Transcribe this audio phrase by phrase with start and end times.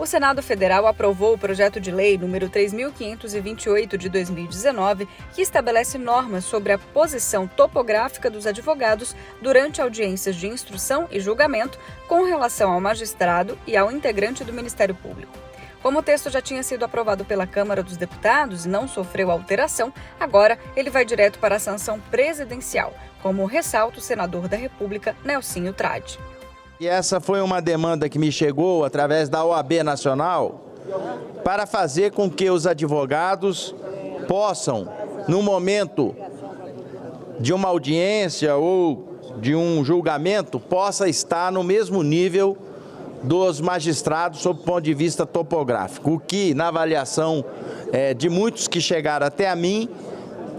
[0.00, 6.46] O Senado Federal aprovou o projeto de lei número 3528 de 2019, que estabelece normas
[6.46, 12.80] sobre a posição topográfica dos advogados durante audiências de instrução e julgamento com relação ao
[12.80, 15.36] magistrado e ao integrante do Ministério Público.
[15.82, 19.92] Como o texto já tinha sido aprovado pela Câmara dos Deputados e não sofreu alteração,
[20.18, 25.74] agora ele vai direto para a sanção presidencial, como ressalta o senador da República, Nelsinho
[25.74, 26.18] Trade.
[26.80, 30.64] E essa foi uma demanda que me chegou através da OAB Nacional
[31.44, 33.74] para fazer com que os advogados
[34.26, 34.88] possam,
[35.28, 36.16] no momento
[37.38, 42.56] de uma audiência ou de um julgamento, possa estar no mesmo nível
[43.22, 47.44] dos magistrados sob o ponto de vista topográfico, o que, na avaliação
[47.92, 49.86] é, de muitos que chegaram até a mim,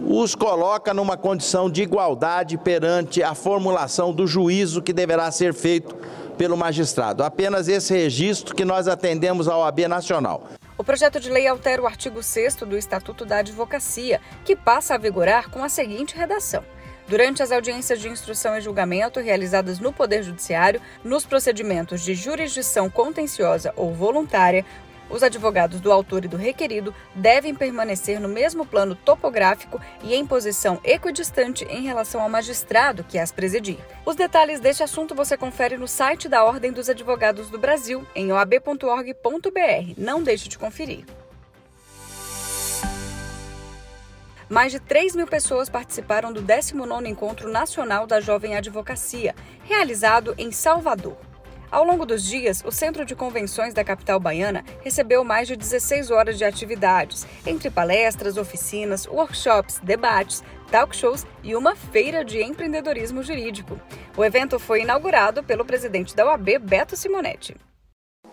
[0.07, 5.95] os coloca numa condição de igualdade perante a formulação do juízo que deverá ser feito
[6.37, 7.23] pelo magistrado.
[7.23, 10.47] Apenas esse registro que nós atendemos à OAB Nacional.
[10.77, 14.97] O projeto de lei altera o artigo 6 do Estatuto da Advocacia, que passa a
[14.97, 16.63] vigorar com a seguinte redação.
[17.07, 22.89] Durante as audiências de instrução e julgamento realizadas no Poder Judiciário, nos procedimentos de jurisdição
[22.89, 24.65] contenciosa ou voluntária,
[25.11, 30.25] os advogados do autor e do requerido devem permanecer no mesmo plano topográfico e em
[30.25, 33.77] posição equidistante em relação ao magistrado que as presidir.
[34.05, 38.31] Os detalhes deste assunto você confere no site da Ordem dos Advogados do Brasil, em
[38.31, 39.93] oab.org.br.
[39.97, 41.05] Não deixe de conferir.
[44.51, 50.51] Mais de 3 mil pessoas participaram do 19º Encontro Nacional da Jovem Advocacia, realizado em
[50.51, 51.30] Salvador.
[51.71, 56.11] Ao longo dos dias, o Centro de Convenções da capital baiana recebeu mais de 16
[56.11, 63.23] horas de atividades, entre palestras, oficinas, workshops, debates, talk shows e uma feira de empreendedorismo
[63.23, 63.79] jurídico.
[64.17, 67.55] O evento foi inaugurado pelo presidente da OAB, Beto Simonetti.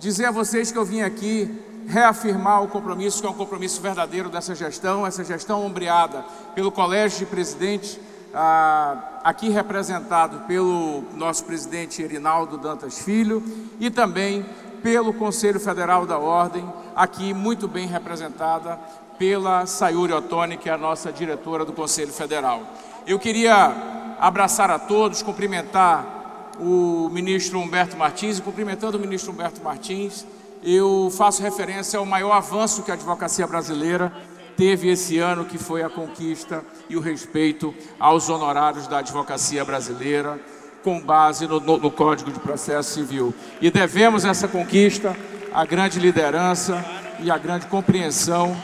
[0.01, 1.49] Dizer a vocês que eu vim aqui
[1.87, 6.25] reafirmar o compromisso, que é um compromisso verdadeiro dessa gestão, essa gestão ombreada
[6.57, 8.01] pelo Colégio de Presidentes
[8.35, 13.43] ah, aqui representado pelo nosso presidente Erinaldo Dantas Filho
[13.81, 14.45] e também
[14.83, 18.79] pelo Conselho Federal da Ordem, aqui muito bem representada
[19.19, 22.63] pela Sayuri Ottoni, que é a nossa diretora do Conselho Federal.
[23.07, 29.63] Eu queria abraçar a todos, cumprimentar o ministro Humberto Martins e cumprimentando o ministro Humberto
[29.63, 30.25] Martins,
[30.63, 34.13] eu faço referência ao maior avanço que a advocacia brasileira
[34.59, 40.41] teve esse ano, que foi a conquista e o respeito aos honorários da advocacia brasileira,
[40.83, 43.33] com base no, no, no Código de Processo Civil.
[43.61, 45.17] E devemos essa conquista
[45.55, 46.85] à grande liderança
[47.21, 48.57] e à grande compreensão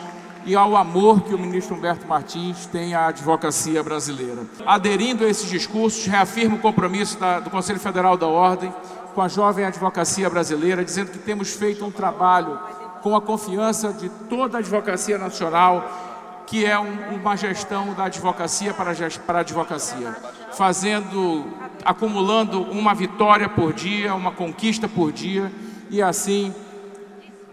[0.44, 4.42] e ao amor que o ministro Humberto Martins tem à advocacia brasileira.
[4.66, 8.74] Aderindo a esses discursos, reafirmo o compromisso da, do Conselho Federal da Ordem
[9.14, 12.58] com a jovem advocacia brasileira, dizendo que temos feito um trabalho
[13.04, 18.72] com a confiança de toda a advocacia nacional, que é um, uma gestão da advocacia
[18.72, 18.94] para,
[19.26, 20.16] para a advocacia,
[20.54, 21.44] fazendo,
[21.84, 25.52] acumulando uma vitória por dia, uma conquista por dia,
[25.90, 26.54] e assim,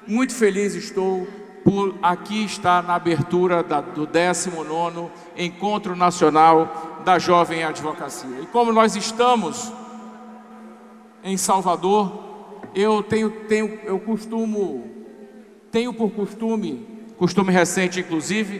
[0.07, 1.27] muito feliz estou
[1.65, 8.39] por aqui estar na abertura da, do 19º Encontro Nacional da Jovem Advocacia.
[8.41, 9.69] E como nós estamos
[11.21, 12.23] em Salvador,
[12.73, 15.00] eu tenho, tenho eu costumo
[15.71, 16.85] tenho por costume,
[17.17, 18.59] costume recente inclusive,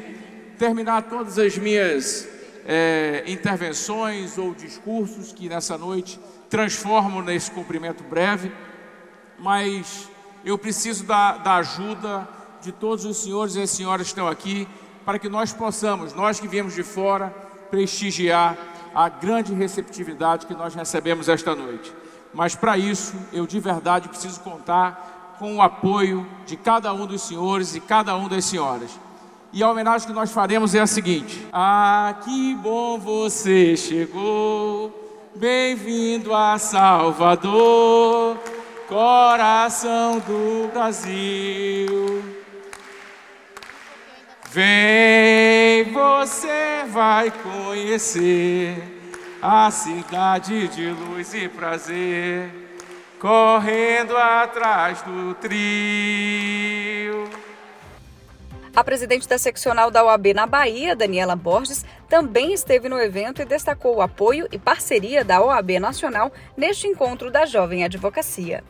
[0.57, 2.27] terminar todas as minhas
[2.65, 6.19] é, intervenções ou discursos que nessa noite
[6.49, 8.51] transformo nesse cumprimento breve,
[9.39, 10.09] mas
[10.45, 12.27] eu preciso da, da ajuda
[12.61, 14.67] de todos os senhores e as senhoras que estão aqui
[15.05, 17.29] para que nós possamos, nós que viemos de fora,
[17.69, 18.57] prestigiar
[18.93, 21.91] a grande receptividade que nós recebemos esta noite.
[22.33, 27.23] Mas para isso, eu de verdade preciso contar com o apoio de cada um dos
[27.23, 28.91] senhores e cada uma das senhoras.
[29.51, 36.31] E a homenagem que nós faremos é a seguinte: Ah, que bom você chegou, bem-vindo
[36.35, 38.37] a Salvador,
[38.87, 42.23] coração do Brasil.
[44.51, 48.77] Vem, você vai conhecer
[49.41, 52.60] a cidade de luz e prazer
[53.21, 57.29] correndo atrás do trio.
[58.75, 63.45] A presidente da seccional da OAB na Bahia, Daniela Borges, também esteve no evento e
[63.45, 68.63] destacou o apoio e parceria da OAB Nacional neste encontro da Jovem Advocacia.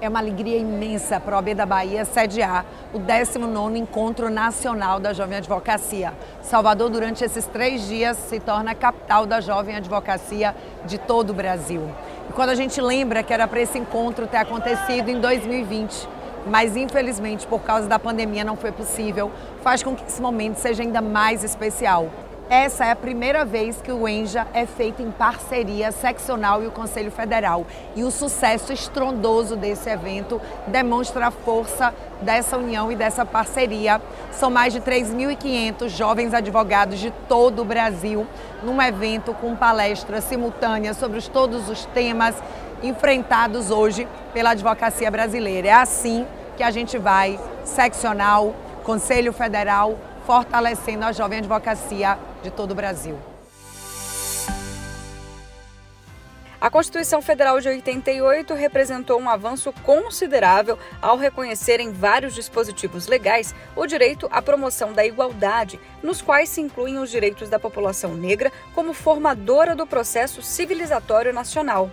[0.00, 5.12] É uma alegria imensa para a OAB da Bahia sediar o 19º Encontro Nacional da
[5.12, 6.12] Jovem Advocacia.
[6.42, 10.54] Salvador, durante esses três dias, se torna a capital da jovem advocacia
[10.84, 11.82] de todo o Brasil.
[12.28, 16.08] E quando a gente lembra que era para esse encontro ter acontecido em 2020,
[16.46, 19.30] mas infelizmente por causa da pandemia não foi possível,
[19.62, 22.08] faz com que esse momento seja ainda mais especial.
[22.48, 26.70] Essa é a primeira vez que o ENJA é feito em parceria seccional e o
[26.70, 27.66] Conselho Federal.
[27.96, 34.00] E o sucesso estrondoso desse evento demonstra a força dessa união e dessa parceria.
[34.30, 38.24] São mais de 3.500 jovens advogados de todo o Brasil
[38.62, 42.36] num evento com palestras simultâneas sobre todos os temas
[42.80, 45.66] enfrentados hoje pela advocacia brasileira.
[45.66, 46.24] É assim
[46.56, 48.54] que a gente vai, seccional,
[48.84, 52.16] Conselho Federal, fortalecendo a jovem advocacia
[52.46, 53.18] de todo o Brasil.
[56.58, 63.54] A Constituição Federal de 88 representou um avanço considerável ao reconhecer em vários dispositivos legais
[63.74, 68.50] o direito à promoção da igualdade, nos quais se incluem os direitos da população negra
[68.74, 71.90] como formadora do processo civilizatório nacional.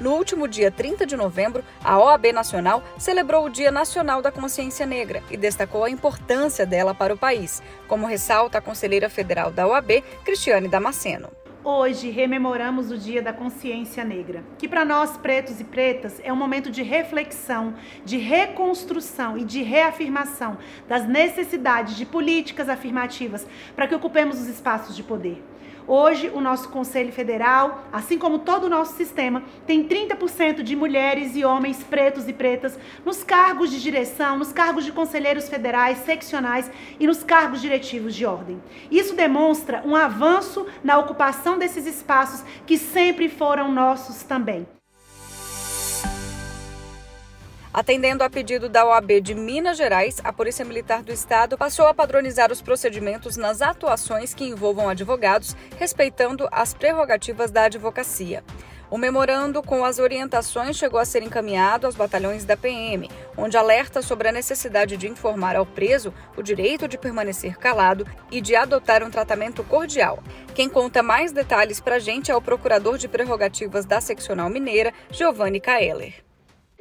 [0.00, 4.84] No último dia 30 de novembro, a OAB Nacional celebrou o Dia Nacional da Consciência
[4.84, 9.68] Negra e destacou a importância dela para o país, como ressalta a conselheira federal da
[9.68, 11.28] OAB, Cristiane Damasceno.
[11.62, 16.36] Hoje rememoramos o Dia da Consciência Negra, que para nós pretos e pretas é um
[16.36, 17.74] momento de reflexão,
[18.04, 20.58] de reconstrução e de reafirmação
[20.88, 25.42] das necessidades de políticas afirmativas para que ocupemos os espaços de poder.
[25.86, 31.36] Hoje, o nosso Conselho Federal, assim como todo o nosso sistema, tem 30% de mulheres
[31.36, 36.70] e homens pretos e pretas nos cargos de direção, nos cargos de conselheiros federais, seccionais
[36.98, 38.62] e nos cargos diretivos de ordem.
[38.90, 44.66] Isso demonstra um avanço na ocupação desses espaços que sempre foram nossos também.
[47.74, 51.92] Atendendo a pedido da OAB de Minas Gerais, a Polícia Militar do Estado passou a
[51.92, 58.44] padronizar os procedimentos nas atuações que envolvam advogados, respeitando as prerrogativas da advocacia.
[58.88, 64.00] O memorando com as orientações chegou a ser encaminhado aos batalhões da PM, onde alerta
[64.02, 69.02] sobre a necessidade de informar ao preso o direito de permanecer calado e de adotar
[69.02, 70.22] um tratamento cordial.
[70.54, 74.94] Quem conta mais detalhes para a gente é o procurador de prerrogativas da seccional mineira,
[75.10, 76.23] Giovanni Kaeller.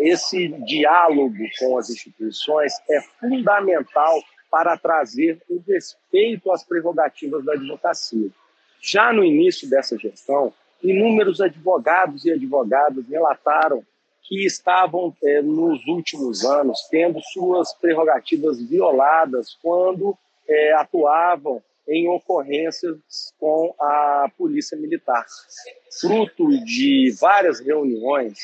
[0.03, 4.21] Esse diálogo com as instituições é fundamental
[4.51, 8.29] para trazer o respeito às prerrogativas da advocacia.
[8.81, 10.53] Já no início dessa gestão,
[10.83, 13.81] inúmeros advogados e advogadas relataram
[14.23, 22.97] que estavam, é, nos últimos anos, tendo suas prerrogativas violadas quando é, atuavam em ocorrências
[23.39, 25.25] com a Polícia Militar.
[26.01, 28.37] Fruto de várias reuniões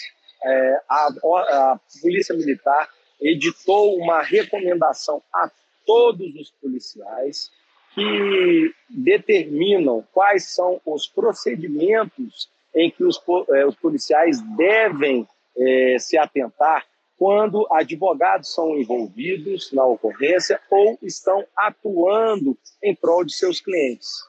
[0.44, 2.89] é, a, a Polícia Militar
[3.21, 5.51] editou uma recomendação a
[5.86, 7.51] todos os policiais
[7.94, 15.27] que determinam quais são os procedimentos em que os, é, os policiais devem
[15.57, 16.85] é, se atentar
[17.18, 24.24] quando advogados são envolvidos na ocorrência ou estão atuando em prol de seus clientes.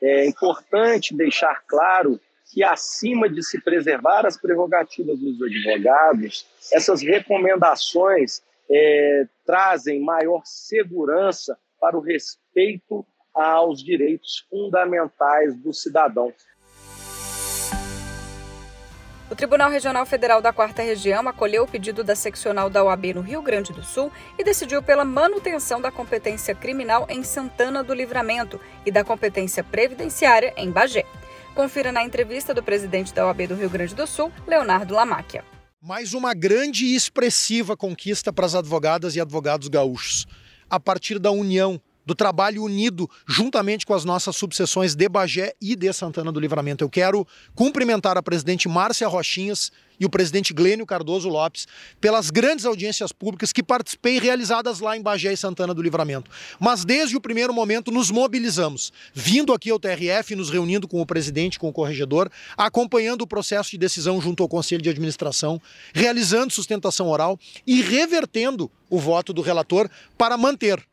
[0.00, 2.18] É importante deixar claro
[2.54, 11.58] que, acima de se preservar as prerrogativas dos advogados, essas recomendações é, trazem maior segurança
[11.80, 16.32] para o respeito aos direitos fundamentais do cidadão.
[19.28, 23.20] O Tribunal Regional Federal da Quarta Região acolheu o pedido da seccional da OAB no
[23.20, 28.60] Rio Grande do Sul e decidiu pela manutenção da competência criminal em Santana do Livramento
[28.86, 31.04] e da competência previdenciária em Bagé.
[31.54, 35.44] Confira na entrevista do presidente da OAB do Rio Grande do Sul, Leonardo Lamáquia.
[35.80, 40.26] Mais uma grande e expressiva conquista para as advogadas e advogados gaúchos.
[40.68, 45.74] A partir da união do trabalho unido juntamente com as nossas subseções de Bagé e
[45.76, 46.84] de Santana do Livramento.
[46.84, 51.66] Eu quero cumprimentar a presidente Márcia Rochinhas e o presidente Glênio Cardoso Lopes
[52.00, 56.30] pelas grandes audiências públicas que participei realizadas lá em Bagé e Santana do Livramento.
[56.58, 61.06] Mas desde o primeiro momento nos mobilizamos, vindo aqui ao TRF, nos reunindo com o
[61.06, 65.60] presidente, com o corregedor, acompanhando o processo de decisão junto ao Conselho de Administração,
[65.92, 70.84] realizando sustentação oral e revertendo o voto do relator para manter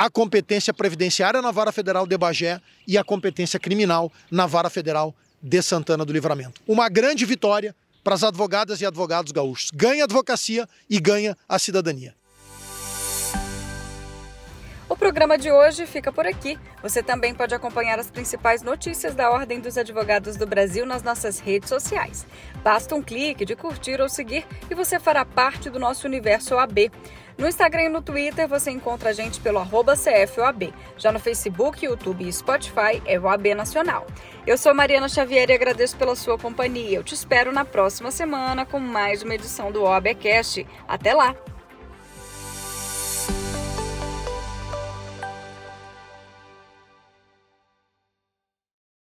[0.00, 5.14] a competência previdenciária na Vara Federal de Bagé e a competência criminal na Vara Federal
[5.42, 6.58] de Santana do Livramento.
[6.66, 9.70] Uma grande vitória para as advogadas e advogados gaúchos.
[9.74, 12.14] Ganha a advocacia e ganha a cidadania.
[15.00, 16.58] programa de hoje fica por aqui.
[16.82, 21.40] Você também pode acompanhar as principais notícias da Ordem dos Advogados do Brasil nas nossas
[21.40, 22.26] redes sociais.
[22.62, 26.92] Basta um clique de curtir ou seguir e você fará parte do nosso universo OAB.
[27.40, 30.74] No Instagram e no Twitter você encontra a gente pelo arroba CFOAB.
[30.98, 34.06] Já no Facebook, YouTube e Spotify é OAB Nacional.
[34.46, 36.98] Eu sou Mariana Xavier e agradeço pela sua companhia.
[36.98, 40.66] Eu te espero na próxima semana com mais uma edição do OABcast.
[40.86, 41.34] Até lá!